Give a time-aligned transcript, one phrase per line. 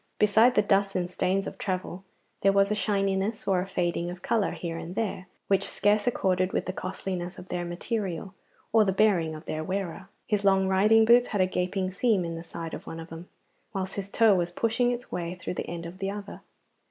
[0.17, 2.03] Beside the dust and stains of travel,
[2.41, 6.53] there was a shininess or a fading of colour here and there which scarce accorded
[6.53, 8.33] with the costliness of their material
[8.73, 10.09] or the bearing of their wearer.
[10.25, 13.29] His long riding boots had a gaping seam in the side of one of them,
[13.75, 16.41] whilst his toe was pushing its way through the end of the other.